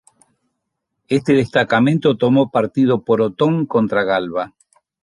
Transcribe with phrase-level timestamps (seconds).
[1.09, 4.55] Este destacamento tomó partido por Otón contra Galba.